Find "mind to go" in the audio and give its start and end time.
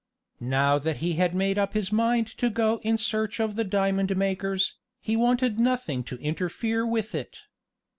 1.91-2.79